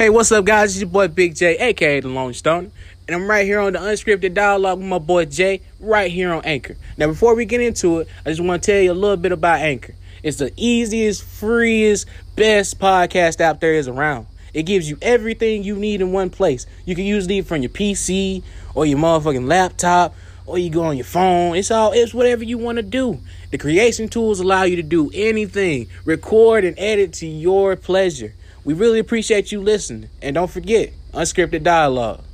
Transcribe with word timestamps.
Hey, 0.00 0.08
what's 0.08 0.32
up, 0.32 0.46
guys? 0.46 0.70
It's 0.70 0.80
your 0.80 0.88
boy 0.88 1.08
Big 1.08 1.34
J, 1.34 1.58
aka 1.58 2.00
The 2.00 2.08
Lone 2.08 2.32
Stone. 2.32 2.72
And 3.06 3.14
I'm 3.14 3.28
right 3.28 3.44
here 3.44 3.60
on 3.60 3.74
the 3.74 3.80
Unscripted 3.80 4.32
Dialogue 4.32 4.78
with 4.78 4.86
my 4.88 4.98
boy 4.98 5.26
Jay, 5.26 5.60
right 5.78 6.10
here 6.10 6.32
on 6.32 6.42
Anchor. 6.46 6.78
Now, 6.96 7.08
before 7.08 7.34
we 7.34 7.44
get 7.44 7.60
into 7.60 7.98
it, 7.98 8.08
I 8.24 8.30
just 8.30 8.40
want 8.40 8.62
to 8.62 8.72
tell 8.72 8.80
you 8.80 8.92
a 8.92 8.94
little 8.94 9.18
bit 9.18 9.30
about 9.30 9.60
Anchor. 9.60 9.94
It's 10.22 10.38
the 10.38 10.54
easiest, 10.56 11.22
freest, 11.22 12.08
best 12.34 12.78
podcast 12.78 13.42
out 13.42 13.60
there 13.60 13.74
is 13.74 13.88
around. 13.88 14.26
It 14.54 14.62
gives 14.62 14.88
you 14.88 14.96
everything 15.02 15.64
you 15.64 15.76
need 15.76 16.00
in 16.00 16.12
one 16.12 16.30
place. 16.30 16.64
You 16.86 16.94
can 16.94 17.04
use 17.04 17.28
it 17.28 17.46
from 17.46 17.60
your 17.60 17.68
PC 17.68 18.42
or 18.74 18.86
your 18.86 18.98
motherfucking 18.98 19.46
laptop 19.46 20.14
or 20.46 20.56
you 20.56 20.70
go 20.70 20.84
on 20.84 20.96
your 20.96 21.04
phone. 21.04 21.56
It's 21.56 21.70
all 21.70 21.92
it's 21.92 22.14
whatever 22.14 22.42
you 22.42 22.56
want 22.56 22.76
to 22.76 22.82
do. 22.82 23.20
The 23.50 23.58
creation 23.58 24.08
tools 24.08 24.40
allow 24.40 24.62
you 24.62 24.76
to 24.76 24.82
do 24.82 25.10
anything, 25.12 25.90
record 26.06 26.64
and 26.64 26.78
edit 26.78 27.12
to 27.14 27.26
your 27.26 27.76
pleasure. 27.76 28.32
We 28.64 28.74
really 28.74 28.98
appreciate 28.98 29.52
you 29.52 29.60
listening. 29.60 30.10
And 30.20 30.34
don't 30.34 30.50
forget, 30.50 30.92
unscripted 31.12 31.62
dialogue. 31.62 32.24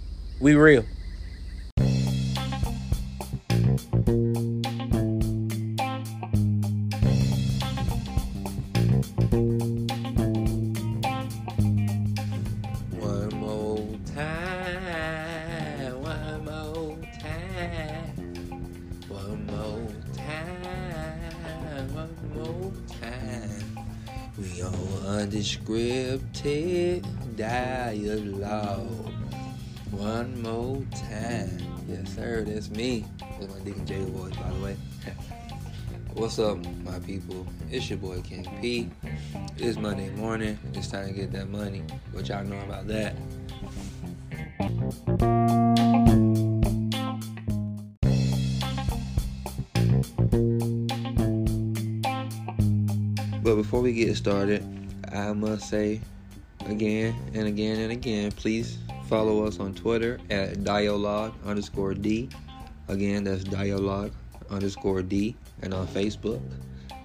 We 0.41 0.55
real. 0.55 0.85
Time. 31.37 31.85
Yes, 31.89 32.15
sir, 32.15 32.45
that's 32.47 32.71
me. 32.71 33.05
That's 33.21 33.53
my 33.53 33.61
Deacon 33.61 33.87
J 33.87 34.05
voice, 34.05 34.37
by 34.37 34.51
the 34.51 34.65
way. 34.65 34.77
What's 36.15 36.39
up, 36.39 36.59
my 36.83 36.99
people? 37.01 37.47
It's 37.71 37.89
your 37.91 37.99
boy 37.99 38.23
King 38.23 38.47
P. 38.61 38.91
It's 39.59 39.77
Monday 39.77 40.09
morning. 40.11 40.59
It's 40.73 40.89
time 40.89 41.09
to 41.09 41.13
get 41.13 41.33
that 41.33 41.49
money. 41.49 41.83
What 42.13 42.29
y'all 42.29 42.45
know 42.45 42.59
about 42.61 42.87
that? 42.89 43.15
But 53.43 53.57
before 53.57 53.83
we 53.83 53.93
get 53.93 54.17
started, 54.17 54.65
I 55.13 55.33
must 55.33 55.69
say 55.69 56.01
again 56.67 57.15
and 57.35 57.47
again 57.47 57.79
and 57.79 57.93
again, 57.93 58.33
please 58.33 58.79
follow 59.09 59.47
us 59.47 59.61
on 59.61 59.73
Twitter 59.73 60.19
at 60.31 60.65
dialogue 60.65 61.33
underscore 61.45 61.95
D. 61.95 62.29
Again, 62.89 63.25
that's 63.25 63.45
dialogue 63.45 64.13
underscore 64.51 65.03
D. 65.03 65.37
And 65.63 65.73
on 65.73 65.87
Facebook 65.87 66.41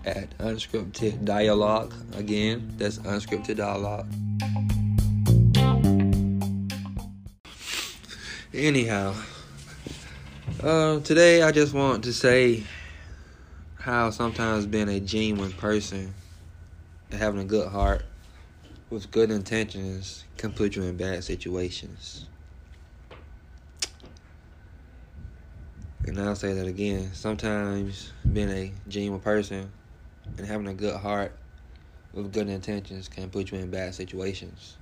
at 0.06 0.36
unscripted 0.40 1.24
dialogue. 1.26 1.94
Again, 2.16 2.74
that's 2.78 2.98
unscripted 3.00 3.58
dialogue. 3.58 4.12
Anyhow, 8.54 9.16
uh, 10.62 11.00
today 11.00 11.44
I 11.44 11.52
just 11.52 11.74
want 11.74 12.04
to 12.04 12.14
say 12.14 12.64
how 13.76 14.10
sometimes 14.10 14.66
being 14.66 14.90
a 14.90 15.00
genuine 15.00 15.54
person 15.54 16.14
having 17.12 17.42
a 17.42 17.46
good 17.46 17.68
heart 17.70 18.04
with 18.90 19.10
good 19.12 19.32
intentions 19.32 20.26
can 20.42 20.52
put 20.52 20.76
you 20.76 20.82
in 20.82 20.98
bad 20.98 21.24
situations. 21.24 22.26
And 26.08 26.20
I'll 26.20 26.36
say 26.36 26.54
that 26.54 26.66
again. 26.66 27.12
Sometimes 27.14 28.12
being 28.34 28.50
a 28.50 28.72
genuine 28.88 29.20
person 29.22 29.72
and 30.38 30.48
having 30.48 30.68
a 30.68 30.74
good 30.74 30.96
heart 30.96 31.32
with 32.12 32.34
good 32.34 32.50
intentions 32.50 33.08
can 33.08 33.30
put 33.30 33.52
you 33.52 33.60
in 33.60 33.70
bad 33.70 33.94
situations. 33.94 34.78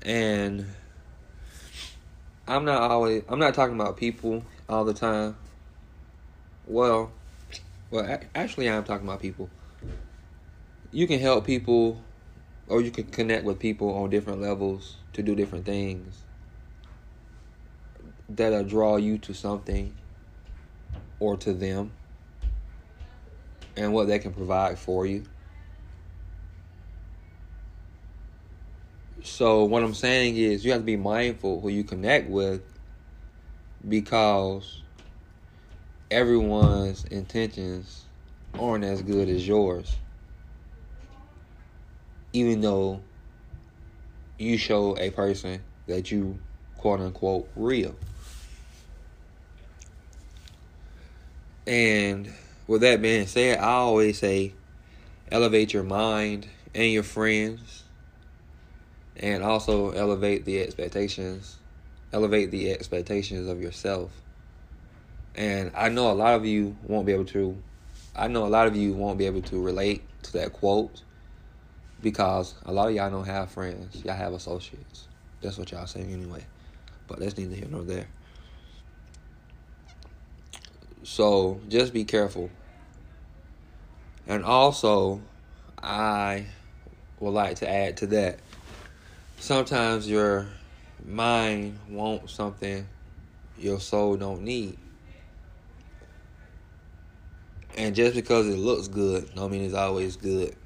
And 0.00 0.64
I'm 2.46 2.64
not 2.64 2.80
always 2.80 3.22
I'm 3.28 3.38
not 3.38 3.52
talking 3.52 3.74
about 3.74 3.98
people 3.98 4.42
all 4.66 4.86
the 4.86 4.94
time. 4.94 5.36
Well, 6.66 7.12
well 7.90 8.18
actually 8.34 8.70
I'm 8.70 8.84
talking 8.84 9.06
about 9.06 9.20
people. 9.20 9.50
You 10.90 11.06
can 11.06 11.20
help 11.20 11.44
people 11.44 12.02
or 12.68 12.80
you 12.82 12.90
can 12.90 13.06
connect 13.06 13.44
with 13.44 13.58
people 13.58 13.94
on 13.94 14.10
different 14.10 14.40
levels 14.40 14.98
to 15.12 15.22
do 15.22 15.34
different 15.34 15.64
things 15.64 16.24
that'll 18.28 18.64
draw 18.64 18.96
you 18.96 19.18
to 19.18 19.32
something 19.32 19.96
or 21.18 21.36
to 21.36 21.52
them 21.52 21.92
and 23.76 23.92
what 23.92 24.06
they 24.06 24.18
can 24.18 24.32
provide 24.32 24.78
for 24.78 25.06
you. 25.06 25.24
So 29.22 29.64
what 29.64 29.82
I'm 29.82 29.94
saying 29.94 30.36
is 30.36 30.64
you 30.64 30.72
have 30.72 30.82
to 30.82 30.86
be 30.86 30.96
mindful 30.96 31.60
who 31.60 31.68
you 31.68 31.84
connect 31.84 32.28
with 32.28 32.62
because 33.86 34.82
everyone's 36.10 37.04
intentions 37.04 38.06
aren't 38.58 38.84
as 38.84 39.02
good 39.02 39.28
as 39.28 39.46
yours. 39.46 39.96
Even 42.32 42.60
though 42.60 43.00
you 44.38 44.56
show 44.58 44.96
a 44.98 45.10
person 45.10 45.62
that 45.86 46.10
you 46.10 46.38
quote 46.76 47.00
unquote 47.00 47.48
real. 47.56 47.94
And 51.66 52.32
with 52.66 52.80
that 52.82 53.02
being 53.02 53.26
said, 53.26 53.58
I 53.58 53.72
always 53.72 54.18
say 54.18 54.52
elevate 55.30 55.72
your 55.72 55.82
mind 55.82 56.48
and 56.74 56.92
your 56.92 57.02
friends 57.02 57.84
and 59.16 59.42
also 59.42 59.90
elevate 59.90 60.44
the 60.44 60.60
expectations 60.62 61.56
elevate 62.12 62.50
the 62.50 62.70
expectations 62.70 63.48
of 63.48 63.60
yourself. 63.60 64.10
And 65.34 65.70
I 65.76 65.88
know 65.88 66.10
a 66.10 66.14
lot 66.14 66.34
of 66.34 66.46
you 66.46 66.76
won't 66.84 67.06
be 67.06 67.12
able 67.12 67.26
to 67.26 67.56
I 68.16 68.26
know 68.26 68.46
a 68.46 68.48
lot 68.48 68.66
of 68.66 68.74
you 68.74 68.92
won't 68.94 69.18
be 69.18 69.26
able 69.26 69.42
to 69.42 69.62
relate 69.62 70.02
to 70.24 70.32
that 70.34 70.52
quote 70.52 71.02
because 72.00 72.54
a 72.64 72.72
lot 72.72 72.88
of 72.88 72.94
y'all 72.94 73.10
don't 73.10 73.26
have 73.26 73.50
friends. 73.50 74.04
Y'all 74.04 74.14
have 74.14 74.32
associates. 74.32 75.08
That's 75.40 75.58
what 75.58 75.70
y'all 75.70 75.86
saying 75.86 76.12
anyway. 76.12 76.44
But 77.06 77.20
that's 77.20 77.36
neither 77.36 77.54
here 77.54 77.68
nor 77.70 77.82
there. 77.82 78.08
So 81.02 81.60
just 81.68 81.92
be 81.92 82.04
careful. 82.04 82.50
And 84.26 84.44
also, 84.44 85.22
I 85.82 86.46
would 87.18 87.30
like 87.30 87.56
to 87.56 87.70
add 87.70 87.96
to 87.98 88.06
that. 88.08 88.40
Sometimes 89.38 90.08
your 90.08 90.46
mind 91.06 91.78
wants 91.88 92.34
something 92.34 92.86
your 93.56 93.80
soul 93.80 94.16
don't 94.16 94.42
need. 94.42 94.78
And 97.76 97.94
just 97.94 98.14
because 98.14 98.48
it 98.48 98.58
looks 98.58 98.88
good, 98.88 99.34
don't 99.34 99.50
mean 99.52 99.62
it's 99.62 99.74
always 99.74 100.16
good. 100.16 100.56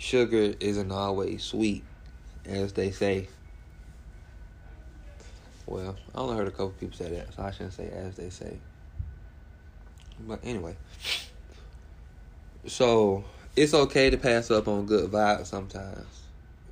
Sugar 0.00 0.54
isn't 0.60 0.90
always 0.90 1.44
sweet, 1.44 1.84
as 2.46 2.72
they 2.72 2.90
say. 2.90 3.28
Well, 5.66 5.94
I 6.14 6.18
only 6.18 6.38
heard 6.38 6.48
a 6.48 6.50
couple 6.50 6.70
people 6.70 6.96
say 6.96 7.10
that, 7.10 7.34
so 7.34 7.42
I 7.42 7.50
shouldn't 7.50 7.74
say 7.74 7.90
as 7.90 8.16
they 8.16 8.30
say. 8.30 8.56
But 10.20 10.40
anyway, 10.42 10.74
so 12.66 13.24
it's 13.54 13.74
okay 13.74 14.08
to 14.08 14.16
pass 14.16 14.50
up 14.50 14.68
on 14.68 14.86
good 14.86 15.10
vibes 15.10 15.46
sometimes, 15.46 16.22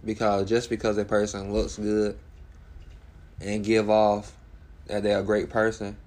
because 0.03 0.49
just 0.49 0.71
because 0.71 0.97
a 0.97 1.05
person 1.05 1.53
looks 1.53 1.77
good 1.77 2.19
and 3.43 3.63
give 3.63 3.91
off 3.91 4.35
that 4.87 5.03
they're 5.03 5.21
a 5.21 5.23
great 5.23 5.51
person, 5.51 5.99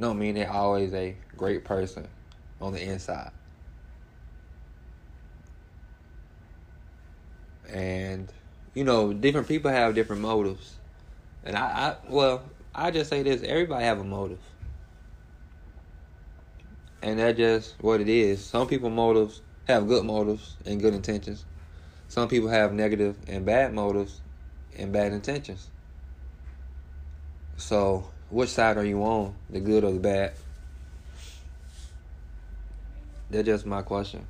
don't 0.00 0.20
mean 0.20 0.36
they're 0.36 0.52
always 0.52 0.94
a 0.94 1.16
great 1.36 1.64
person 1.64 2.06
on 2.60 2.72
the 2.72 2.80
inside. 2.80 3.32
And 7.72 8.32
you 8.74 8.84
know, 8.84 9.12
different 9.12 9.48
people 9.48 9.70
have 9.70 9.94
different 9.94 10.22
motives. 10.22 10.76
And 11.44 11.56
I, 11.56 11.62
I 11.62 11.96
well, 12.08 12.42
I 12.74 12.90
just 12.90 13.10
say 13.10 13.22
this, 13.22 13.42
everybody 13.42 13.84
have 13.84 13.98
a 13.98 14.04
motive. 14.04 14.38
And 17.02 17.18
that's 17.18 17.38
just 17.38 17.74
what 17.80 18.00
it 18.00 18.08
is. 18.08 18.44
Some 18.44 18.66
people 18.66 18.90
motives 18.90 19.40
have 19.66 19.86
good 19.86 20.04
motives 20.04 20.56
and 20.66 20.80
good 20.80 20.94
intentions. 20.94 21.44
Some 22.08 22.28
people 22.28 22.48
have 22.48 22.72
negative 22.72 23.16
and 23.28 23.44
bad 23.44 23.72
motives 23.74 24.20
and 24.76 24.92
bad 24.92 25.12
intentions. 25.12 25.68
So, 27.56 28.08
which 28.30 28.50
side 28.50 28.76
are 28.76 28.84
you 28.84 29.02
on? 29.02 29.34
The 29.50 29.60
good 29.60 29.84
or 29.84 29.92
the 29.92 29.98
bad? 29.98 30.32
That's 33.30 33.46
just 33.46 33.66
my 33.66 33.82
question. 33.82 34.26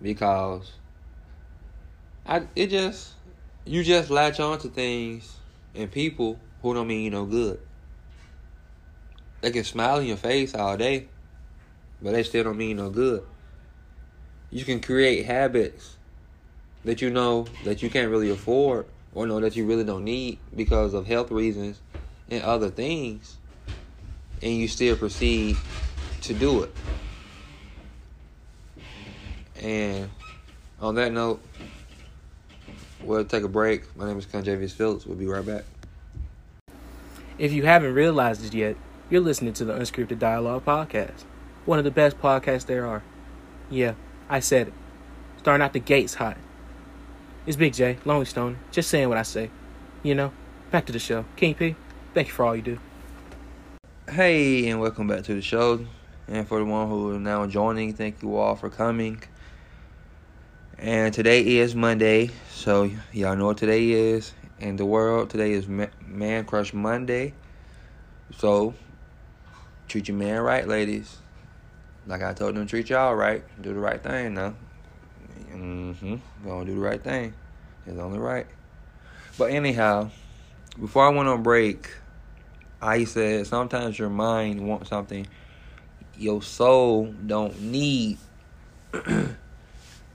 Because 0.00 0.70
I 2.26 2.48
it 2.56 2.68
just 2.68 3.14
you 3.64 3.84
just 3.84 4.10
latch 4.10 4.40
on 4.40 4.58
to 4.60 4.68
things 4.68 5.38
and 5.74 5.90
people 5.90 6.40
who 6.60 6.74
don't 6.74 6.88
mean 6.88 7.04
you 7.04 7.10
no 7.10 7.24
good. 7.24 7.60
They 9.42 9.52
can 9.52 9.64
smile 9.64 9.98
in 10.00 10.06
your 10.06 10.16
face 10.16 10.54
all 10.54 10.76
day, 10.76 11.10
but 12.02 12.12
they 12.12 12.24
still 12.24 12.44
don't 12.44 12.56
mean 12.56 12.78
no 12.78 12.90
good. 12.90 13.22
You 14.50 14.64
can 14.64 14.80
create 14.80 15.26
habits 15.26 15.98
that 16.84 17.00
you 17.00 17.10
know 17.10 17.56
that 17.62 17.82
you 17.82 17.90
can't 17.90 18.10
really 18.10 18.30
afford 18.30 18.86
or 19.12 19.26
know 19.26 19.40
that 19.40 19.54
you 19.56 19.64
really 19.66 19.84
don't 19.84 20.04
need 20.04 20.40
because 20.54 20.94
of 20.94 21.06
health 21.06 21.30
reasons 21.30 21.80
and 22.28 22.42
other 22.42 22.70
things, 22.70 23.38
and 24.42 24.52
you 24.52 24.66
still 24.66 24.96
proceed 24.96 25.62
to 26.22 26.34
do 26.34 26.62
it. 26.62 26.74
And 29.54 30.10
on 30.80 30.96
that 30.96 31.12
note, 31.12 31.48
we'll 33.06 33.24
take 33.24 33.44
a 33.44 33.48
break. 33.48 33.96
My 33.96 34.06
name 34.06 34.18
is 34.18 34.26
Conjavious 34.26 34.72
Phillips. 34.72 35.06
We'll 35.06 35.16
be 35.16 35.26
right 35.26 35.44
back. 35.44 35.64
If 37.38 37.52
you 37.52 37.64
haven't 37.64 37.94
realized 37.94 38.44
it 38.44 38.54
yet, 38.54 38.76
you're 39.10 39.20
listening 39.20 39.52
to 39.54 39.64
the 39.64 39.74
Unscripted 39.74 40.18
Dialogue 40.18 40.64
Podcast, 40.64 41.22
one 41.64 41.78
of 41.78 41.84
the 41.84 41.90
best 41.90 42.18
podcasts 42.18 42.66
there 42.66 42.86
are. 42.86 43.02
Yeah, 43.70 43.94
I 44.28 44.40
said 44.40 44.68
it. 44.68 44.74
Starting 45.38 45.64
out 45.64 45.72
the 45.72 45.78
gates 45.78 46.14
hot. 46.14 46.36
It's 47.46 47.56
Big 47.56 47.74
J, 47.74 47.98
Lonely 48.04 48.24
Stone, 48.24 48.58
just 48.72 48.90
saying 48.90 49.08
what 49.08 49.18
I 49.18 49.22
say. 49.22 49.50
You 50.02 50.14
know, 50.14 50.32
back 50.70 50.86
to 50.86 50.92
the 50.92 50.98
show. 50.98 51.24
King 51.36 51.54
P, 51.54 51.76
thank 52.14 52.26
you 52.28 52.32
for 52.32 52.44
all 52.44 52.56
you 52.56 52.62
do. 52.62 52.78
Hey, 54.10 54.68
and 54.68 54.80
welcome 54.80 55.06
back 55.06 55.22
to 55.24 55.34
the 55.34 55.42
show. 55.42 55.86
And 56.26 56.48
for 56.48 56.58
the 56.58 56.64
one 56.64 56.88
who 56.88 57.12
is 57.12 57.20
now 57.20 57.46
joining, 57.46 57.92
thank 57.92 58.22
you 58.22 58.36
all 58.36 58.56
for 58.56 58.68
coming. 58.70 59.22
And 60.78 61.14
today 61.14 61.40
is 61.56 61.74
Monday, 61.74 62.28
so 62.50 62.90
y'all 63.10 63.34
know 63.34 63.46
what 63.46 63.56
today 63.56 63.92
is 63.92 64.34
in 64.58 64.76
the 64.76 64.84
world. 64.84 65.30
Today 65.30 65.52
is 65.52 65.66
Man 65.66 66.44
Crush 66.44 66.74
Monday. 66.74 67.32
So 68.36 68.74
treat 69.88 70.08
your 70.08 70.18
man 70.18 70.42
right, 70.42 70.68
ladies. 70.68 71.16
Like 72.06 72.22
I 72.22 72.34
told 72.34 72.56
them, 72.56 72.66
treat 72.66 72.90
y'all 72.90 73.14
right. 73.14 73.42
Do 73.62 73.72
the 73.72 73.80
right 73.80 74.02
thing 74.02 74.34
now. 74.34 74.54
Mm-hmm. 75.50 76.16
Gonna 76.44 76.66
do 76.66 76.74
the 76.74 76.80
right 76.80 77.02
thing. 77.02 77.32
It's 77.86 77.98
only 77.98 78.18
right. 78.18 78.46
But 79.38 79.52
anyhow, 79.52 80.10
before 80.78 81.06
I 81.06 81.08
went 81.08 81.26
on 81.26 81.42
break, 81.42 81.90
I 82.82 83.04
said 83.04 83.46
sometimes 83.46 83.98
your 83.98 84.10
mind 84.10 84.68
wants 84.68 84.90
something 84.90 85.26
your 86.18 86.42
soul 86.42 87.14
don't 87.26 87.58
need. 87.62 88.18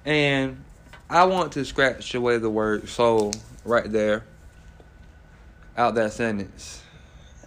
and 0.06 0.63
I 1.09 1.25
want 1.25 1.53
to 1.53 1.65
scratch 1.65 2.13
away 2.15 2.38
the 2.38 2.50
word 2.50 2.88
soul 2.89 3.33
right 3.65 3.92
there 3.92 4.24
out 5.77 5.95
that 5.95 6.13
sentence. 6.13 6.81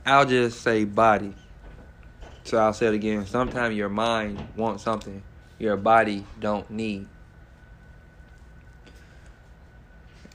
I'll 0.06 0.26
just 0.26 0.60
say 0.60 0.84
body. 0.84 1.34
So 2.44 2.58
I'll 2.58 2.74
say 2.74 2.86
it 2.86 2.94
again. 2.94 3.24
Sometimes 3.26 3.74
your 3.74 3.88
mind 3.88 4.46
wants 4.56 4.84
something 4.84 5.22
your 5.58 5.76
body 5.76 6.24
don't 6.40 6.70
need. 6.70 7.06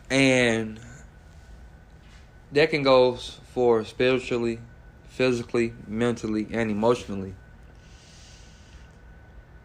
And 0.09 0.79
that 2.51 2.71
can 2.71 2.81
go 2.81 3.15
for 3.15 3.85
spiritually, 3.85 4.59
physically, 5.09 5.73
mentally, 5.87 6.47
and 6.51 6.71
emotionally. 6.71 7.35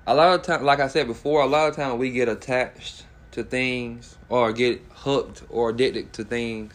A 0.07 0.15
lot 0.15 0.35
of 0.35 0.43
time, 0.43 0.65
like 0.65 0.81
I 0.81 0.89
said 0.89 1.07
before, 1.07 1.41
a 1.43 1.47
lot 1.47 1.69
of 1.69 1.77
time 1.77 1.99
we 1.99 2.11
get 2.11 2.29
attached 2.29 3.07
to 3.31 3.43
things 3.43 4.17
or 4.29 4.53
get 4.53 4.83
hooked 4.91 5.43
or 5.49 5.71
addicted 5.71 6.13
to 6.15 6.25
things 6.25 6.75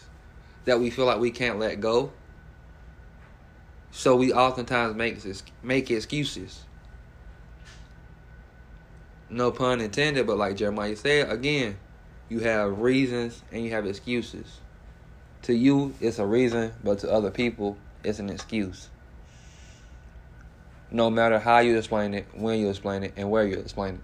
that 0.66 0.80
we 0.80 0.90
feel 0.90 1.06
like 1.06 1.20
we 1.20 1.30
can't 1.30 1.60
let 1.60 1.80
go. 1.80 2.12
So 3.92 4.16
we 4.16 4.34
oftentimes 4.34 4.96
make 4.96 5.20
make 5.62 5.92
excuses. 5.92 6.64
No 9.30 9.52
pun 9.52 9.80
intended, 9.80 10.26
but 10.26 10.38
like 10.38 10.58
Jeremiah 10.58 10.96
said, 10.96 11.32
again, 11.32 11.78
you 12.30 12.40
have 12.40 12.80
reasons 12.80 13.44
and 13.52 13.64
you 13.64 13.72
have 13.72 13.86
excuses. 13.86 14.60
To 15.44 15.54
you, 15.54 15.94
it's 16.02 16.18
a 16.18 16.26
reason, 16.26 16.74
but 16.84 17.00
to 17.00 17.12
other 17.12 17.30
people, 17.30 17.78
it's 18.04 18.18
an 18.18 18.30
excuse. 18.30 18.90
No 20.92 21.10
matter 21.10 21.40
how 21.40 21.60
you 21.60 21.78
explain 21.78 22.14
it, 22.14 22.28
when 22.34 22.60
you 22.60 22.70
explain 22.70 23.04
it, 23.04 23.14
and 23.16 23.30
where 23.30 23.46
you 23.46 23.58
explain 23.58 23.96
it. 23.96 24.02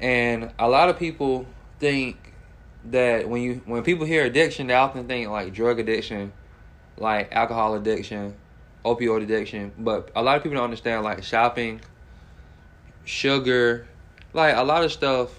And 0.00 0.52
a 0.58 0.68
lot 0.68 0.88
of 0.88 0.98
people 0.98 1.46
think 1.78 2.32
that 2.90 3.28
when 3.28 3.42
you 3.42 3.62
when 3.64 3.82
people 3.82 4.06
hear 4.06 4.24
addiction, 4.24 4.68
they 4.68 4.74
often 4.74 5.06
think 5.06 5.28
like 5.28 5.52
drug 5.52 5.78
addiction, 5.78 6.32
like 6.96 7.32
alcohol 7.32 7.74
addiction, 7.74 8.34
opioid 8.84 9.22
addiction. 9.22 9.72
But 9.76 10.10
a 10.14 10.22
lot 10.22 10.36
of 10.36 10.42
people 10.42 10.56
don't 10.56 10.64
understand 10.64 11.04
like 11.04 11.22
shopping, 11.24 11.80
sugar, 13.04 13.88
like 14.32 14.56
a 14.56 14.62
lot 14.62 14.84
of 14.84 14.92
stuff. 14.92 15.30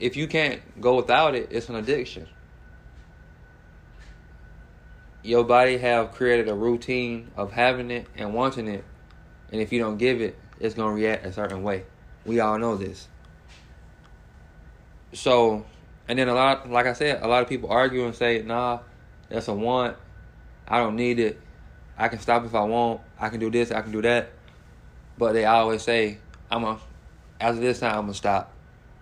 If 0.00 0.16
you 0.16 0.26
can't 0.28 0.80
go 0.80 0.96
without 0.96 1.34
it, 1.34 1.48
it's 1.50 1.68
an 1.68 1.74
addiction. 1.74 2.26
Your 5.28 5.44
body 5.44 5.76
have 5.76 6.12
created 6.12 6.48
a 6.48 6.54
routine 6.54 7.30
of 7.36 7.52
having 7.52 7.90
it 7.90 8.06
and 8.16 8.32
wanting 8.32 8.66
it, 8.66 8.82
and 9.52 9.60
if 9.60 9.74
you 9.74 9.78
don't 9.78 9.98
give 9.98 10.22
it, 10.22 10.38
it's 10.58 10.74
gonna 10.74 10.94
react 10.94 11.26
a 11.26 11.32
certain 11.34 11.62
way. 11.62 11.84
We 12.24 12.40
all 12.40 12.58
know 12.58 12.76
this. 12.76 13.08
So, 15.12 15.66
and 16.08 16.18
then 16.18 16.30
a 16.30 16.34
lot, 16.34 16.70
like 16.70 16.86
I 16.86 16.94
said, 16.94 17.22
a 17.22 17.28
lot 17.28 17.42
of 17.42 17.48
people 17.50 17.68
argue 17.68 18.06
and 18.06 18.14
say, 18.14 18.40
"Nah, 18.40 18.78
that's 19.28 19.48
a 19.48 19.52
want. 19.52 19.98
I 20.66 20.78
don't 20.78 20.96
need 20.96 21.20
it. 21.20 21.38
I 21.98 22.08
can 22.08 22.20
stop 22.20 22.46
if 22.46 22.54
I 22.54 22.64
want. 22.64 23.02
I 23.20 23.28
can 23.28 23.38
do 23.38 23.50
this. 23.50 23.70
I 23.70 23.82
can 23.82 23.92
do 23.92 24.00
that." 24.00 24.30
But 25.18 25.34
they 25.34 25.44
always 25.44 25.82
say, 25.82 26.20
"I'm 26.50 26.64
a." 26.64 26.80
After 27.38 27.60
this 27.60 27.80
time, 27.80 27.98
I'm 27.98 28.04
gonna 28.04 28.14
stop. 28.14 28.50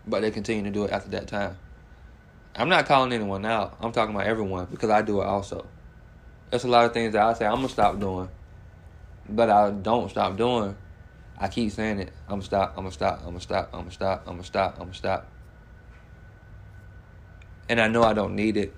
But 0.08 0.22
they 0.22 0.32
continue 0.32 0.64
to 0.64 0.72
do 0.72 0.86
it 0.86 0.90
after 0.90 1.10
that 1.10 1.28
time. 1.28 1.56
I'm 2.56 2.68
not 2.68 2.86
calling 2.86 3.12
anyone 3.12 3.46
out. 3.46 3.76
I'm 3.80 3.92
talking 3.92 4.12
about 4.12 4.26
everyone 4.26 4.66
because 4.68 4.90
I 4.90 5.02
do 5.02 5.22
it 5.22 5.24
also. 5.24 5.66
There's 6.50 6.64
a 6.64 6.68
lot 6.68 6.84
of 6.84 6.92
things 6.92 7.12
that 7.12 7.22
I 7.22 7.32
say 7.34 7.46
I'm 7.46 7.56
gonna 7.56 7.68
stop 7.68 7.98
doing, 7.98 8.28
but 9.28 9.50
I 9.50 9.70
don't 9.70 10.10
stop 10.10 10.36
doing. 10.36 10.76
I 11.38 11.48
keep 11.48 11.72
saying 11.72 11.98
it. 11.98 12.12
I'm 12.28 12.34
gonna 12.34 12.42
stop. 12.42 12.74
I'm 12.76 12.84
gonna 12.84 12.92
stop. 12.92 13.20
I'm 13.20 13.30
gonna 13.30 13.40
stop. 13.40 13.70
I'm 13.72 13.80
gonna 13.80 13.92
stop. 13.92 14.22
I'm 14.26 14.32
gonna 14.34 14.44
stop. 14.44 14.72
I'm 14.74 14.84
gonna 14.84 14.94
stop 14.94 15.28
and 17.68 17.80
I 17.80 17.88
know 17.88 18.02
I 18.02 18.12
don't 18.12 18.34
need 18.34 18.56
it, 18.56 18.72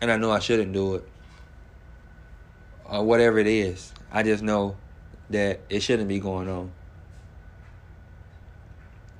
and 0.00 0.10
I 0.10 0.16
know 0.16 0.30
I 0.30 0.38
shouldn't 0.38 0.72
do 0.72 0.96
it, 0.96 1.08
or 2.84 3.04
whatever 3.04 3.38
it 3.38 3.46
is. 3.46 3.92
I 4.10 4.22
just 4.22 4.42
know 4.42 4.76
that 5.30 5.60
it 5.68 5.80
shouldn't 5.80 6.08
be 6.08 6.20
going 6.20 6.48
on. 6.48 6.70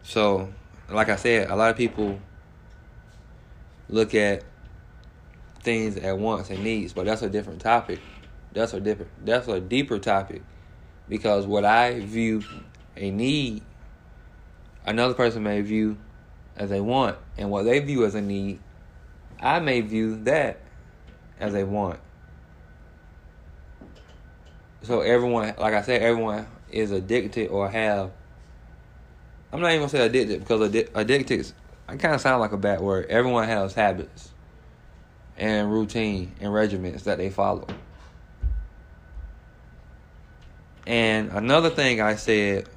So, 0.02 0.52
like 0.88 1.08
I 1.08 1.16
said, 1.16 1.50
a 1.50 1.56
lot 1.56 1.70
of 1.70 1.76
people 1.76 2.20
look 3.88 4.14
at 4.14 4.42
things 5.62 5.96
at 5.96 6.18
once 6.18 6.50
and 6.50 6.62
needs, 6.62 6.92
but 6.92 7.06
that's 7.06 7.22
a 7.22 7.30
different 7.30 7.60
topic. 7.60 8.00
That's 8.52 8.74
a 8.74 8.80
different. 8.80 9.10
That's 9.24 9.48
a 9.48 9.60
deeper 9.60 9.98
topic, 9.98 10.42
because 11.08 11.46
what 11.46 11.64
I 11.64 12.00
view 12.00 12.42
a 12.96 13.10
need, 13.10 13.62
another 14.84 15.14
person 15.14 15.42
may 15.42 15.60
view 15.62 15.96
as 16.56 16.70
a 16.70 16.82
want, 16.82 17.16
and 17.38 17.50
what 17.50 17.64
they 17.64 17.78
view 17.78 18.04
as 18.04 18.14
a 18.14 18.20
need 18.20 18.58
I 19.42 19.58
may 19.58 19.80
view 19.80 20.22
that 20.22 20.60
as 21.40 21.54
a 21.54 21.64
want. 21.64 21.98
So 24.82 25.00
everyone, 25.00 25.54
like 25.58 25.74
I 25.74 25.82
said, 25.82 26.00
everyone 26.00 26.46
is 26.70 26.92
addicted 26.92 27.48
or 27.48 27.68
have. 27.68 28.12
I'm 29.52 29.60
not 29.60 29.68
even 29.68 29.80
gonna 29.80 29.88
say 29.90 30.06
addicted 30.06 30.40
because 30.40 30.70
addi- 30.70 30.88
addicted, 30.94 31.40
is 31.40 31.54
I 31.88 31.96
kind 31.96 32.14
of 32.14 32.20
sound 32.20 32.40
like 32.40 32.52
a 32.52 32.56
bad 32.56 32.80
word. 32.80 33.06
Everyone 33.06 33.46
has 33.48 33.74
habits 33.74 34.31
and 35.42 35.72
routine 35.72 36.32
and 36.40 36.54
regiments 36.54 37.02
that 37.02 37.18
they 37.18 37.28
follow. 37.28 37.66
And 40.86 41.32
another 41.32 41.68
thing 41.68 42.00
I 42.00 42.14
said, 42.14 42.68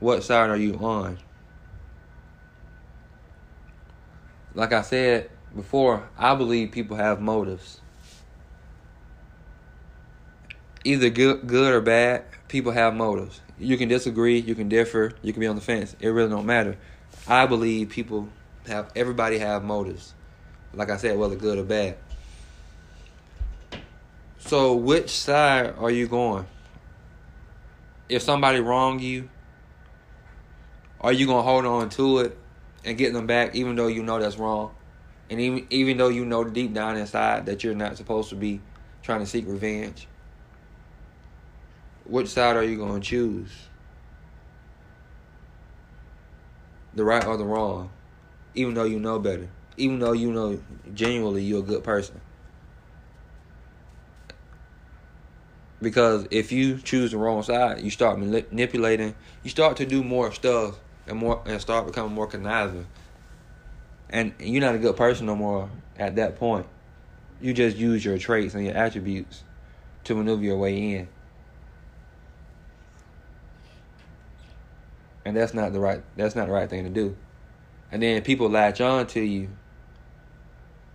what 0.00 0.24
side 0.24 0.50
are 0.50 0.56
you 0.56 0.74
on? 0.78 1.18
Like 4.54 4.72
I 4.72 4.82
said, 4.82 5.30
before, 5.54 6.08
I 6.18 6.34
believe 6.34 6.72
people 6.72 6.96
have 6.96 7.20
motives. 7.20 7.80
Either 10.82 11.10
good, 11.10 11.46
good 11.46 11.72
or 11.72 11.80
bad, 11.80 12.24
people 12.48 12.72
have 12.72 12.96
motives. 12.96 13.40
You 13.56 13.76
can 13.76 13.88
disagree, 13.88 14.40
you 14.40 14.56
can 14.56 14.68
differ, 14.68 15.12
you 15.22 15.32
can 15.32 15.38
be 15.38 15.46
on 15.46 15.54
the 15.54 15.62
fence. 15.62 15.94
It 16.00 16.08
really 16.08 16.30
don't 16.30 16.44
matter. 16.44 16.76
I 17.28 17.46
believe 17.46 17.90
people 17.90 18.30
have 18.66 18.90
everybody 18.96 19.38
have 19.38 19.62
motives. 19.62 20.12
Like 20.74 20.90
I 20.90 20.96
said, 20.96 21.16
whether 21.16 21.36
good 21.36 21.58
or 21.58 21.64
bad. 21.64 21.96
So 24.38 24.74
which 24.74 25.10
side 25.10 25.74
are 25.78 25.90
you 25.90 26.06
going? 26.06 26.46
If 28.08 28.22
somebody 28.22 28.60
wrong 28.60 28.98
you, 28.98 29.28
are 31.00 31.12
you 31.12 31.26
gonna 31.26 31.42
hold 31.42 31.64
on 31.64 31.88
to 31.90 32.18
it 32.18 32.38
and 32.84 32.98
get 32.98 33.12
them 33.12 33.26
back, 33.26 33.54
even 33.54 33.76
though 33.76 33.86
you 33.86 34.02
know 34.02 34.20
that's 34.20 34.36
wrong, 34.36 34.74
and 35.30 35.40
even 35.40 35.66
even 35.70 35.96
though 35.96 36.08
you 36.08 36.24
know 36.24 36.44
deep 36.44 36.74
down 36.74 36.96
inside 36.96 37.46
that 37.46 37.64
you're 37.64 37.74
not 37.74 37.96
supposed 37.96 38.28
to 38.30 38.36
be 38.36 38.60
trying 39.02 39.20
to 39.20 39.26
seek 39.26 39.46
revenge. 39.46 40.06
Which 42.04 42.28
side 42.28 42.56
are 42.56 42.64
you 42.64 42.76
to 42.76 43.00
choose? 43.00 43.50
The 46.94 47.02
right 47.02 47.24
or 47.24 47.36
the 47.36 47.44
wrong? 47.44 47.90
Even 48.54 48.74
though 48.74 48.84
you 48.84 49.00
know 49.00 49.18
better. 49.18 49.48
Even 49.76 49.98
though 49.98 50.12
you 50.12 50.32
know 50.32 50.60
genuinely 50.94 51.42
you're 51.42 51.60
a 51.60 51.62
good 51.62 51.84
person. 51.84 52.20
Because 55.82 56.26
if 56.30 56.50
you 56.50 56.78
choose 56.78 57.10
the 57.10 57.18
wrong 57.18 57.42
side, 57.42 57.82
you 57.82 57.90
start 57.90 58.18
manipulating. 58.18 59.14
You 59.42 59.50
start 59.50 59.76
to 59.78 59.86
do 59.86 60.02
more 60.02 60.32
stuff 60.32 60.78
and 61.06 61.18
more 61.18 61.42
and 61.46 61.60
start 61.60 61.86
becoming 61.86 62.14
more 62.14 62.26
conniving. 62.26 62.86
And 64.08 64.32
you're 64.38 64.62
not 64.62 64.74
a 64.74 64.78
good 64.78 64.96
person 64.96 65.26
no 65.26 65.36
more 65.36 65.68
at 65.98 66.16
that 66.16 66.36
point. 66.36 66.66
You 67.40 67.52
just 67.52 67.76
use 67.76 68.04
your 68.04 68.16
traits 68.16 68.54
and 68.54 68.64
your 68.64 68.74
attributes 68.74 69.42
to 70.04 70.14
maneuver 70.14 70.42
your 70.42 70.56
way 70.56 70.94
in. 70.94 71.08
And 75.24 75.36
that's 75.36 75.54
not 75.54 75.72
the 75.72 75.80
right 75.80 76.02
that's 76.16 76.36
not 76.36 76.46
the 76.46 76.52
right 76.52 76.68
thing 76.68 76.84
to 76.84 76.90
do. 76.90 77.16
And 77.90 78.02
then 78.02 78.22
people 78.22 78.48
latch 78.48 78.80
on 78.80 79.06
to 79.08 79.20
you. 79.20 79.48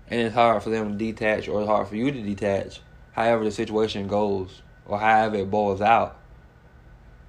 And 0.09 0.21
it's 0.21 0.33
hard 0.33 0.63
for 0.63 0.69
them 0.69 0.91
to 0.91 0.97
detach 0.97 1.47
or 1.47 1.61
it's 1.61 1.69
hard 1.69 1.87
for 1.87 1.95
you 1.95 2.11
to 2.11 2.21
detach 2.21 2.81
however 3.11 3.43
the 3.43 3.51
situation 3.51 4.07
goes 4.07 4.61
or 4.85 4.99
however 4.99 5.37
it 5.37 5.51
boils 5.51 5.81
out. 5.81 6.17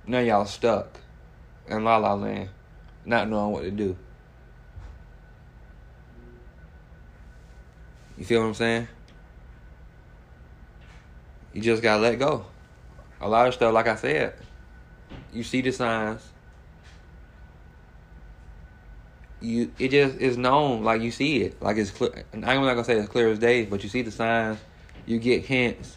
Now 0.06 0.20
y'all 0.20 0.46
stuck 0.46 1.00
in 1.68 1.84
la 1.84 1.98
la 1.98 2.14
land, 2.14 2.48
not 3.04 3.28
knowing 3.28 3.52
what 3.52 3.62
to 3.62 3.70
do. 3.70 3.96
You 8.16 8.24
feel 8.24 8.40
what 8.40 8.48
I'm 8.48 8.54
saying? 8.54 8.88
You 11.52 11.60
just 11.60 11.82
gotta 11.82 12.00
let 12.00 12.18
go. 12.18 12.46
A 13.20 13.28
lot 13.28 13.48
of 13.48 13.54
stuff, 13.54 13.74
like 13.74 13.88
I 13.88 13.96
said, 13.96 14.34
you 15.32 15.42
see 15.42 15.60
the 15.60 15.72
signs. 15.72 16.22
You 19.40 19.72
it 19.78 19.88
just 19.90 20.18
is 20.18 20.36
known, 20.36 20.84
like 20.84 21.00
you 21.00 21.10
see 21.10 21.42
it, 21.42 21.62
like 21.62 21.78
it's 21.78 21.90
clear. 21.90 22.24
I'm 22.32 22.40
not 22.40 22.74
gonna 22.74 22.84
say 22.84 22.98
it's 22.98 23.08
clear 23.08 23.28
as 23.28 23.38
day, 23.38 23.64
but 23.64 23.82
you 23.82 23.88
see 23.88 24.02
the 24.02 24.10
signs. 24.10 24.58
You 25.06 25.18
get 25.18 25.46
hints. 25.46 25.96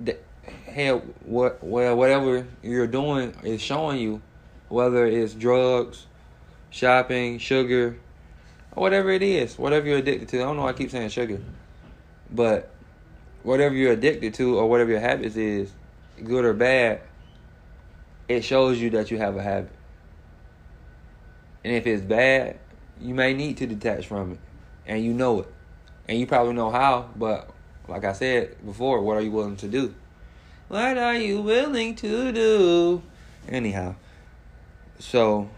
That, 0.00 0.22
hey, 0.64 0.90
what 0.90 1.62
well 1.62 1.96
whatever 1.96 2.46
you're 2.62 2.86
doing 2.86 3.34
is 3.42 3.60
showing 3.60 4.00
you, 4.00 4.22
whether 4.68 5.04
it's 5.04 5.34
drugs, 5.34 6.06
shopping, 6.70 7.38
sugar, 7.38 7.98
whatever 8.72 9.10
it 9.10 9.22
is, 9.22 9.58
whatever 9.58 9.86
you're 9.86 9.98
addicted 9.98 10.28
to. 10.30 10.40
I 10.40 10.44
don't 10.44 10.56
know. 10.56 10.62
why 10.62 10.70
I 10.70 10.72
keep 10.72 10.90
saying 10.90 11.10
sugar, 11.10 11.40
but 12.30 12.70
whatever 13.42 13.74
you're 13.74 13.92
addicted 13.92 14.34
to 14.34 14.58
or 14.58 14.68
whatever 14.68 14.90
your 14.90 15.00
habits 15.00 15.36
is, 15.36 15.70
good 16.24 16.44
or 16.44 16.54
bad, 16.54 17.00
it 18.28 18.42
shows 18.42 18.80
you 18.80 18.90
that 18.90 19.10
you 19.10 19.18
have 19.18 19.36
a 19.36 19.42
habit. 19.42 19.72
And 21.64 21.74
if 21.74 21.86
it's 21.86 22.02
bad, 22.02 22.58
you 23.00 23.14
may 23.14 23.34
need 23.34 23.56
to 23.58 23.66
detach 23.66 24.06
from 24.06 24.32
it, 24.32 24.38
and 24.86 25.04
you 25.04 25.12
know 25.12 25.40
it, 25.40 25.52
and 26.08 26.18
you 26.18 26.26
probably 26.26 26.54
know 26.54 26.70
how. 26.70 27.08
But 27.16 27.50
like 27.88 28.04
I 28.04 28.12
said 28.12 28.64
before, 28.64 29.00
what 29.00 29.16
are 29.16 29.20
you 29.20 29.30
willing 29.30 29.56
to 29.56 29.68
do? 29.68 29.94
What 30.68 30.96
are 30.96 31.16
you 31.16 31.42
willing 31.42 31.94
to 31.96 32.32
do? 32.32 33.02
Anyhow, 33.48 33.96
so 34.98 35.50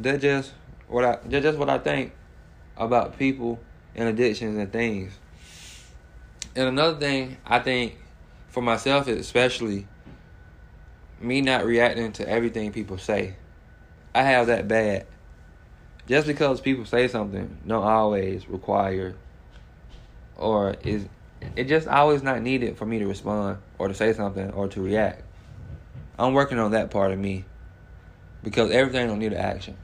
that 0.00 0.20
just 0.20 0.52
what 0.88 1.04
I 1.04 1.18
that's 1.24 1.42
just 1.42 1.58
what 1.58 1.70
I 1.70 1.78
think 1.78 2.12
about 2.76 3.18
people 3.18 3.58
and 3.94 4.08
addictions 4.08 4.58
and 4.58 4.72
things. 4.72 5.12
And 6.56 6.68
another 6.68 6.98
thing 6.98 7.36
I 7.44 7.58
think 7.58 7.96
for 8.48 8.62
myself 8.62 9.08
especially 9.08 9.86
me 11.20 11.40
not 11.40 11.64
reacting 11.64 12.12
to 12.12 12.28
everything 12.28 12.72
people 12.72 12.98
say. 12.98 13.34
I 14.14 14.22
have 14.22 14.46
that 14.46 14.68
bad. 14.68 15.06
Just 16.06 16.26
because 16.26 16.60
people 16.60 16.84
say 16.84 17.08
something 17.08 17.58
don't 17.66 17.82
always 17.82 18.48
require 18.48 19.14
or 20.36 20.76
is 20.82 21.06
it 21.56 21.64
just 21.64 21.86
always 21.88 22.22
not 22.22 22.42
needed 22.42 22.76
for 22.76 22.86
me 22.86 22.98
to 22.98 23.06
respond 23.06 23.58
or 23.78 23.88
to 23.88 23.94
say 23.94 24.12
something 24.12 24.50
or 24.52 24.68
to 24.68 24.80
react. 24.80 25.22
I'm 26.18 26.32
working 26.32 26.58
on 26.58 26.72
that 26.72 26.90
part 26.90 27.12
of 27.12 27.18
me 27.18 27.44
because 28.42 28.70
everything 28.70 29.08
don't 29.08 29.18
need 29.18 29.32
an 29.32 29.38
action. 29.38 29.76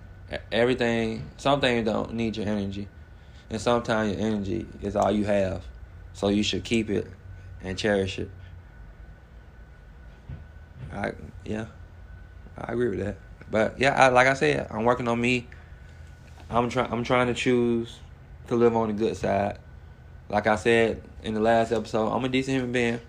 Everything, 0.52 1.28
some 1.38 1.60
things 1.60 1.84
don't 1.84 2.14
need 2.14 2.36
your 2.36 2.46
energy, 2.46 2.86
and 3.50 3.60
sometimes 3.60 4.16
your 4.16 4.24
energy 4.24 4.66
is 4.80 4.94
all 4.94 5.10
you 5.10 5.24
have, 5.24 5.64
so 6.12 6.28
you 6.28 6.44
should 6.44 6.62
keep 6.62 6.88
it 6.88 7.08
and 7.62 7.76
cherish 7.76 8.20
it. 8.20 8.30
I 10.92 11.12
yeah, 11.44 11.66
I 12.56 12.72
agree 12.72 12.90
with 12.90 13.00
that. 13.00 13.16
But 13.50 13.80
yeah, 13.80 13.94
I, 13.94 14.08
like 14.08 14.26
I 14.26 14.34
said, 14.34 14.68
I'm 14.70 14.84
working 14.84 15.08
on 15.08 15.20
me. 15.20 15.46
I'm 16.48 16.68
trying. 16.68 16.92
I'm 16.92 17.04
trying 17.04 17.26
to 17.28 17.34
choose 17.34 17.98
to 18.48 18.56
live 18.56 18.76
on 18.76 18.88
the 18.88 18.94
good 18.94 19.16
side. 19.16 19.58
Like 20.28 20.46
I 20.46 20.56
said 20.56 21.02
in 21.22 21.34
the 21.34 21.40
last 21.40 21.72
episode, 21.72 22.08
I'm 22.10 22.24
a 22.24 22.28
decent 22.28 22.56
human 22.56 22.72
being. 22.72 23.00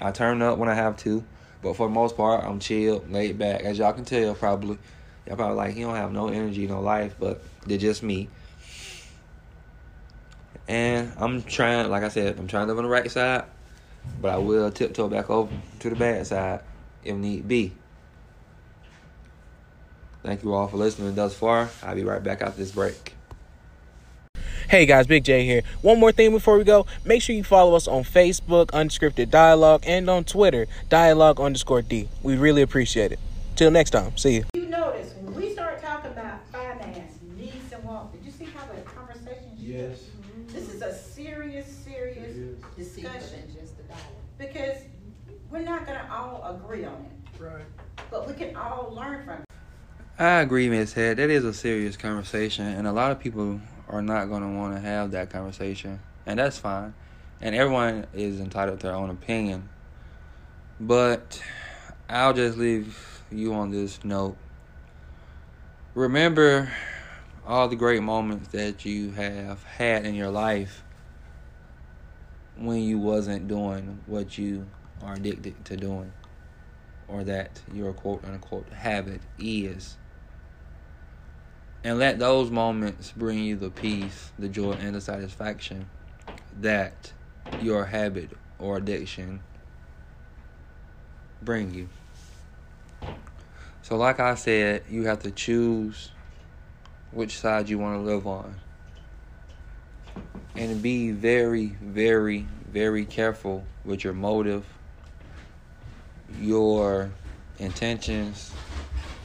I 0.00 0.10
turn 0.12 0.40
up 0.40 0.58
when 0.58 0.68
I 0.68 0.74
have 0.74 0.96
to, 0.98 1.22
but 1.62 1.76
for 1.76 1.88
the 1.88 1.94
most 1.94 2.16
part, 2.16 2.44
I'm 2.44 2.58
chill, 2.58 3.04
laid 3.10 3.38
back. 3.38 3.62
As 3.62 3.78
y'all 3.78 3.92
can 3.92 4.04
tell, 4.04 4.34
probably. 4.34 4.78
Y'all 5.26 5.36
probably 5.36 5.56
like 5.56 5.74
he 5.74 5.82
don't 5.82 5.96
have 5.96 6.12
no 6.12 6.28
energy, 6.28 6.66
no 6.66 6.80
life, 6.80 7.14
but 7.20 7.42
they're 7.66 7.78
just 7.78 8.02
me. 8.02 8.28
And 10.66 11.12
I'm 11.18 11.42
trying, 11.42 11.90
like 11.90 12.02
I 12.02 12.08
said, 12.08 12.38
I'm 12.38 12.46
trying 12.46 12.66
to 12.66 12.72
live 12.72 12.78
on 12.78 12.84
the 12.84 12.90
right 12.90 13.10
side, 13.10 13.44
but 14.20 14.32
I 14.32 14.38
will 14.38 14.70
tiptoe 14.70 15.08
back 15.08 15.28
over 15.28 15.52
to 15.80 15.90
the 15.90 15.96
bad 15.96 16.26
side 16.26 16.60
if 17.04 17.16
need 17.16 17.46
be. 17.46 17.72
Thank 20.22 20.42
you 20.42 20.52
all 20.54 20.68
for 20.68 20.76
listening 20.76 21.14
thus 21.14 21.34
far. 21.34 21.70
I'll 21.82 21.94
be 21.94 22.04
right 22.04 22.22
back 22.22 22.42
after 22.42 22.58
this 22.58 22.72
break. 22.72 23.14
Hey 24.68 24.86
guys, 24.86 25.06
Big 25.06 25.24
J 25.24 25.44
here. 25.44 25.62
One 25.82 25.98
more 25.98 26.12
thing 26.12 26.30
before 26.30 26.56
we 26.56 26.64
go. 26.64 26.86
Make 27.04 27.22
sure 27.22 27.34
you 27.34 27.42
follow 27.42 27.74
us 27.74 27.88
on 27.88 28.04
Facebook, 28.04 28.66
Unscripted 28.66 29.30
Dialogue, 29.30 29.82
and 29.86 30.08
on 30.08 30.24
Twitter, 30.24 30.66
Dialogue 30.88 31.40
underscore 31.40 31.82
D. 31.82 32.08
We 32.22 32.36
really 32.36 32.62
appreciate 32.62 33.10
it. 33.10 33.18
Till 33.56 33.70
next 33.70 33.90
time. 33.90 34.16
See 34.16 34.36
you. 34.36 34.44
You 34.54 34.66
notice 34.66 35.12
when 35.20 35.34
we 35.34 35.52
start 35.52 35.82
talking 35.82 36.12
about 36.12 36.46
finance, 36.52 37.18
needs 37.36 37.72
and 37.72 37.82
wants, 37.82 38.14
did 38.16 38.24
you 38.24 38.30
see 38.30 38.44
how 38.44 38.64
the 38.66 38.80
conversation 38.82 39.50
Yes. 39.58 39.98
Mm-hmm. 39.98 40.52
This 40.54 40.68
is 40.72 40.82
a 40.82 40.94
serious, 40.94 41.66
serious 41.66 42.36
discussion. 42.76 43.42
Just 43.58 43.76
the 43.76 43.82
dialogue. 43.84 44.06
Because 44.38 44.82
we're 45.50 45.60
not 45.62 45.84
gonna 45.86 46.08
all 46.12 46.60
agree 46.62 46.84
on 46.84 46.94
it, 46.94 47.42
Right. 47.42 47.64
but 48.10 48.28
we 48.28 48.34
can 48.34 48.54
all 48.54 48.92
learn 48.94 49.24
from 49.24 49.40
it. 49.40 49.44
I 50.20 50.42
agree, 50.42 50.68
Miss 50.68 50.92
Head. 50.92 51.16
That 51.16 51.30
is 51.30 51.44
a 51.46 51.54
serious 51.54 51.96
conversation, 51.96 52.66
and 52.66 52.86
a 52.86 52.92
lot 52.92 53.10
of 53.10 53.18
people 53.18 53.58
are 53.88 54.02
not 54.02 54.26
going 54.28 54.42
to 54.42 54.54
want 54.54 54.74
to 54.74 54.80
have 54.82 55.12
that 55.12 55.30
conversation, 55.30 55.98
and 56.26 56.38
that's 56.38 56.58
fine. 56.58 56.92
And 57.40 57.54
everyone 57.54 58.06
is 58.12 58.38
entitled 58.38 58.80
to 58.80 58.88
their 58.88 58.96
own 58.96 59.08
opinion. 59.08 59.70
But 60.78 61.42
I'll 62.10 62.34
just 62.34 62.58
leave 62.58 63.22
you 63.32 63.54
on 63.54 63.70
this 63.70 64.04
note. 64.04 64.36
Remember 65.94 66.70
all 67.46 67.68
the 67.68 67.76
great 67.76 68.02
moments 68.02 68.48
that 68.48 68.84
you 68.84 69.12
have 69.12 69.64
had 69.64 70.04
in 70.04 70.14
your 70.14 70.30
life 70.30 70.84
when 72.58 72.82
you 72.82 72.98
wasn't 72.98 73.48
doing 73.48 74.02
what 74.04 74.36
you 74.36 74.66
are 75.02 75.14
addicted 75.14 75.64
to 75.64 75.78
doing 75.78 76.12
or 77.08 77.24
that 77.24 77.62
your 77.72 77.94
quote 77.94 78.22
unquote 78.26 78.68
habit 78.74 79.22
is. 79.38 79.96
And 81.82 81.98
let 81.98 82.18
those 82.18 82.50
moments 82.50 83.12
bring 83.12 83.38
you 83.38 83.56
the 83.56 83.70
peace, 83.70 84.32
the 84.38 84.48
joy, 84.48 84.72
and 84.72 84.94
the 84.94 85.00
satisfaction 85.00 85.86
that 86.60 87.12
your 87.58 87.86
habit 87.86 88.36
or 88.58 88.76
addiction 88.76 89.40
bring 91.42 91.72
you. 91.72 91.88
So, 93.82 93.96
like 93.96 94.20
I 94.20 94.34
said, 94.34 94.84
you 94.90 95.06
have 95.06 95.22
to 95.22 95.30
choose 95.30 96.10
which 97.12 97.38
side 97.38 97.68
you 97.68 97.78
want 97.78 97.96
to 97.98 98.02
live 98.02 98.26
on. 98.26 98.56
And 100.56 100.82
be 100.82 101.12
very, 101.12 101.76
very, 101.80 102.46
very 102.70 103.06
careful 103.06 103.64
with 103.84 104.04
your 104.04 104.12
motive, 104.12 104.66
your 106.28 107.10
intentions, 107.58 108.52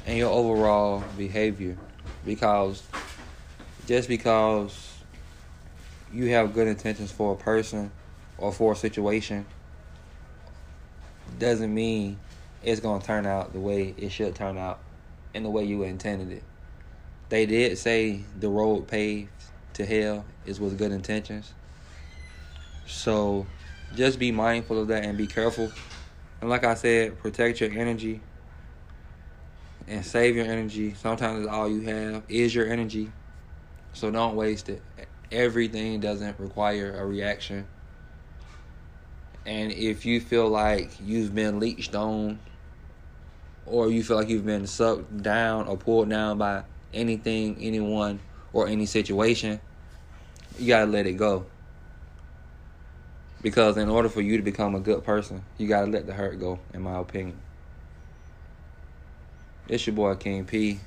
and 0.06 0.18
your 0.18 0.30
overall 0.30 1.04
behavior. 1.18 1.78
Because 2.26 2.84
just 3.86 4.10
because 4.10 4.96
you 6.12 6.30
have 6.32 6.54
good 6.54 6.68
intentions 6.68 7.12
for 7.12 7.34
a 7.34 7.36
person 7.36 7.92
or 8.38 8.52
for 8.52 8.74
a 8.74 8.76
situation 8.76 9.46
doesn't 11.40 11.74
mean 11.74 12.18
it's 12.64 12.80
going 12.80 13.00
to 13.00 13.06
turn 13.06 13.26
out 13.26 13.54
the 13.54 13.60
way 13.60 13.94
it 13.98 14.12
should 14.12 14.34
turn 14.36 14.58
out 14.58 14.80
in 15.34 15.44
the 15.44 15.50
way 15.50 15.64
you 15.64 15.84
intended 15.84 16.32
it. 16.32 16.44
they 17.30 17.46
did 17.46 17.78
say 17.78 18.22
the 18.40 18.48
road 18.48 18.88
paved 18.88 19.30
to 19.74 19.86
hell 19.86 20.26
is 20.46 20.60
with 20.60 20.78
good 20.78 20.92
intentions. 20.92 21.52
So 22.88 23.46
just 23.96 24.20
be 24.20 24.32
mindful 24.32 24.80
of 24.80 24.88
that 24.88 25.04
and 25.04 25.18
be 25.18 25.28
careful. 25.28 25.70
And 26.40 26.50
like 26.50 26.64
I 26.64 26.76
said, 26.76 27.20
protect 27.20 27.60
your 27.60 27.72
energy 27.72 28.22
and 29.88 30.06
save 30.06 30.36
your 30.36 30.46
energy. 30.46 30.94
Sometimes 30.96 31.48
all 31.48 31.70
you 31.70 31.82
have 31.82 32.24
is 32.28 32.54
your 32.54 32.68
energy. 32.68 33.12
So 33.94 34.12
don't 34.12 34.36
waste 34.36 34.70
it. 34.70 34.82
Everything 35.32 36.00
doesn't 36.00 36.40
require 36.40 36.96
a 36.98 37.06
reaction. 37.06 37.68
And 39.46 39.72
if 39.72 40.06
you 40.06 40.20
feel 40.20 40.48
like 40.48 40.92
you've 41.00 41.36
been 41.36 41.60
leached 41.60 41.96
on 41.96 42.40
or 43.66 43.90
you 43.90 44.04
feel 44.04 44.18
like 44.18 44.30
you've 44.30 44.46
been 44.46 44.68
sucked 44.68 45.22
down 45.22 45.68
or 45.68 45.78
pulled 45.78 46.10
down 46.10 46.38
by 46.38 46.64
anything, 46.94 47.58
anyone, 47.62 48.20
or 48.54 48.68
any 48.68 48.86
situation, 48.86 49.60
you 50.58 50.68
gotta 50.68 50.90
let 50.90 51.06
it 51.06 51.14
go. 51.14 51.46
Because 53.42 53.78
in 53.78 53.90
order 53.90 54.10
for 54.10 54.22
you 54.22 54.38
to 54.38 54.44
become 54.44 54.74
a 54.74 54.80
good 54.80 55.04
person, 55.04 55.44
you 55.58 55.68
gotta 55.68 55.88
let 55.88 56.08
the 56.08 56.14
hurt 56.14 56.40
go, 56.40 56.60
in 56.74 56.82
my 56.82 56.98
opinion. 57.00 57.38
It's 59.68 59.88
your 59.88 59.96
boy 59.96 60.16
King 60.16 60.46
P. 60.46 60.80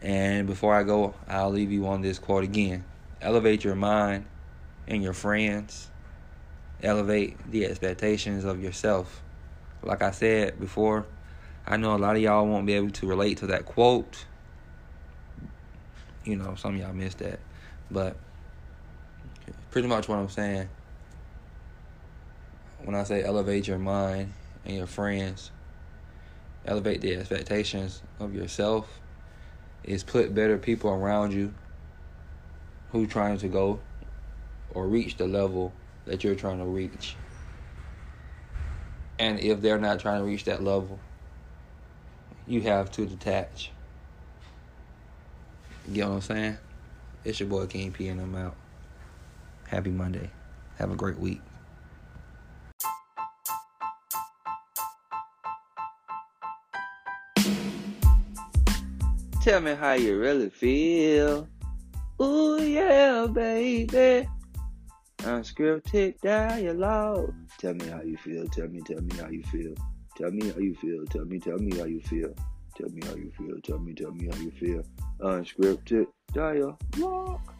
And 0.00 0.46
before 0.46 0.74
I 0.74 0.84
go, 0.84 1.14
I'll 1.28 1.50
leave 1.50 1.72
you 1.72 1.86
on 1.88 2.00
this 2.00 2.18
quote 2.18 2.44
again. 2.44 2.84
Elevate 3.20 3.64
your 3.64 3.74
mind 3.74 4.26
and 4.86 5.02
your 5.02 5.12
friends. 5.12 5.90
Elevate 6.82 7.38
the 7.50 7.66
expectations 7.66 8.44
of 8.44 8.62
yourself. 8.62 9.22
Like 9.82 10.02
I 10.02 10.12
said 10.12 10.60
before, 10.60 11.06
I 11.66 11.76
know 11.76 11.96
a 11.96 11.98
lot 11.98 12.14
of 12.14 12.22
y'all 12.22 12.46
won't 12.46 12.66
be 12.66 12.74
able 12.74 12.90
to 12.90 13.06
relate 13.06 13.38
to 13.38 13.48
that 13.48 13.64
quote. 13.64 14.24
You 16.24 16.36
know, 16.36 16.54
some 16.54 16.76
y'all 16.76 16.92
missed 16.92 17.18
that. 17.18 17.40
But 17.90 18.16
pretty 19.70 19.88
much 19.88 20.08
what 20.08 20.18
I'm 20.18 20.28
saying 20.28 20.68
when 22.84 22.94
I 22.94 23.04
say 23.04 23.22
elevate 23.22 23.66
your 23.68 23.78
mind 23.78 24.32
and 24.64 24.76
your 24.76 24.86
friends, 24.86 25.50
elevate 26.66 27.00
the 27.00 27.14
expectations 27.14 28.02
of 28.20 28.34
yourself, 28.34 29.00
is 29.84 30.04
put 30.04 30.34
better 30.34 30.58
people 30.58 30.90
around 30.90 31.32
you 31.32 31.52
who 32.92 33.06
trying 33.06 33.38
to 33.38 33.48
go 33.48 33.80
or 34.74 34.86
reach 34.86 35.16
the 35.16 35.26
level 35.26 35.72
that 36.04 36.22
you're 36.22 36.34
trying 36.34 36.58
to 36.58 36.64
reach. 36.64 37.16
And 39.18 39.40
if 39.40 39.60
they're 39.60 39.78
not 39.78 40.00
trying 40.00 40.20
to 40.20 40.24
reach 40.24 40.44
that 40.44 40.62
level, 40.62 40.98
you 42.46 42.62
have 42.62 42.90
to 42.92 43.06
detach. 43.06 43.70
You 45.86 45.94
get 45.94 46.08
what 46.08 46.14
I'm 46.14 46.20
saying? 46.20 46.58
It's 47.24 47.40
your 47.40 47.48
boy 47.48 47.66
King 47.66 47.92
P 47.92 48.08
and 48.08 48.20
I'm 48.20 48.34
out. 48.34 48.56
Happy 49.68 49.90
Monday. 49.90 50.30
Have 50.78 50.90
a 50.90 50.96
great 50.96 51.18
week. 51.18 51.40
Tell 59.52 59.60
me 59.60 59.74
how 59.74 59.92
you 59.92 60.18
really 60.18 60.48
feel. 60.48 61.46
Ooh 62.22 62.62
yeah, 62.62 63.26
baby. 63.30 64.26
Unscripted 65.18 66.18
dialogue. 66.22 67.34
Tell 67.58 67.74
me 67.74 67.86
how 67.88 68.00
you 68.00 68.16
feel. 68.16 68.48
Tell 68.48 68.68
me, 68.68 68.80
tell 68.80 69.02
me 69.02 69.14
how 69.14 69.28
you 69.28 69.42
feel. 69.52 69.74
Tell 70.16 70.30
me 70.30 70.48
how 70.48 70.58
you 70.58 70.74
feel. 70.76 71.04
Tell 71.04 71.26
me, 71.26 71.38
tell 71.38 71.58
me 71.58 71.76
how 71.76 71.84
you 71.84 72.00
feel. 72.00 72.34
Tell 72.78 72.88
me 72.88 73.06
how 73.06 73.14
you 73.14 73.30
feel. 73.36 73.60
Tell 73.62 73.78
me, 73.78 73.92
tell 73.92 74.12
me 74.12 74.26
how 74.32 74.40
you 74.40 74.52
feel. 74.52 74.82
Unscripted 75.20 76.06
dialogue. 76.32 77.52